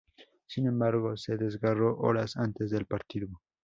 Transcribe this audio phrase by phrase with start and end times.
[0.47, 3.39] Sin embargo, se desgarro horas antes del partido.